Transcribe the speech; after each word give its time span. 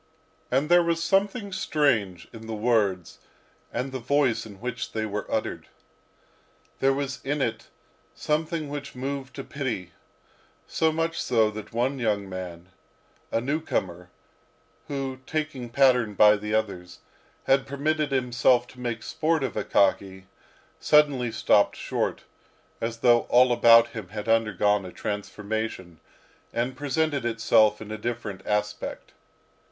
And 0.49 0.67
there 0.67 0.81
was 0.81 1.03
something 1.03 1.51
strange 1.53 2.27
in 2.33 2.47
the 2.47 2.55
words 2.55 3.19
and 3.71 3.91
the 3.91 3.99
voice 3.99 4.47
in 4.47 4.59
which 4.59 4.93
they 4.93 5.05
were 5.05 5.29
uttered. 5.31 5.67
There 6.79 6.91
was 6.91 7.23
in 7.23 7.39
it 7.39 7.67
something 8.15 8.67
which 8.67 8.95
moved 8.95 9.35
to 9.35 9.43
pity; 9.43 9.91
so 10.65 10.91
much 10.91 11.21
so 11.21 11.51
that 11.51 11.71
one 11.71 11.99
young 11.99 12.27
man, 12.27 12.69
a 13.31 13.39
newcomer, 13.39 14.09
who, 14.87 15.19
taking 15.27 15.69
pattern 15.69 16.15
by 16.15 16.35
the 16.35 16.55
others, 16.55 17.01
had 17.43 17.67
permitted 17.67 18.11
himself 18.11 18.65
to 18.69 18.79
make 18.79 19.03
sport 19.03 19.43
of 19.43 19.53
Akaky, 19.53 20.23
suddenly 20.79 21.31
stopped 21.31 21.75
short, 21.75 22.23
as 22.81 23.01
though 23.01 23.27
all 23.29 23.51
about 23.51 23.89
him 23.89 24.07
had 24.09 24.27
undergone 24.27 24.83
a 24.83 24.91
transformation, 24.91 25.99
and 26.51 26.75
presented 26.75 27.23
itself 27.23 27.79
in 27.83 27.91
a 27.91 27.99
different 27.99 28.41
aspect. 28.47 29.13